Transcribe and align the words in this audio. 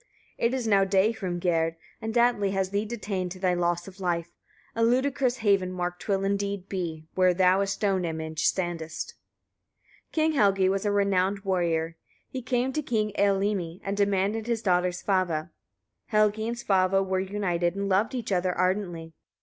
30. 0.39 0.45
It 0.47 0.53
is 0.57 0.65
now 0.67 0.83
day, 0.83 1.13
Hrimgerd! 1.13 1.75
and 2.01 2.17
Atli 2.17 2.49
has 2.53 2.71
thee 2.71 2.85
detained 2.85 3.31
to 3.33 3.39
thy 3.39 3.53
loss 3.53 3.87
of 3.87 3.99
life. 3.99 4.31
A 4.75 4.83
ludicrous 4.83 5.37
haven 5.37 5.71
mark 5.71 5.99
'twill, 5.99 6.23
indeed, 6.23 6.67
be, 6.67 7.05
where 7.13 7.35
thou 7.35 7.61
a 7.61 7.67
stone 7.67 8.03
image 8.03 8.43
standest. 8.47 9.13
King 10.11 10.31
Helgi 10.31 10.67
was 10.69 10.87
a 10.87 10.91
renowned 10.91 11.41
warrior. 11.41 11.97
He 12.27 12.41
came 12.41 12.73
to 12.73 12.81
King 12.81 13.11
Eylimi 13.15 13.79
and 13.83 13.95
demanded 13.95 14.47
his 14.47 14.63
daughter 14.63 14.89
Svava. 14.89 15.51
Helgi 16.07 16.47
and 16.47 16.57
Svava 16.57 17.05
were 17.05 17.19
united, 17.19 17.75
and 17.75 17.87
loved 17.87 18.15
each 18.15 18.31
other 18.31 18.53
ardently. 18.57 19.13